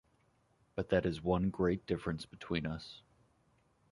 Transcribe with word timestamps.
But 0.73 0.89
that 0.89 1.05
is 1.05 1.21
one 1.21 1.51
great 1.51 1.85
difference 1.85 2.25
between 2.25 2.65
us. 2.65 3.03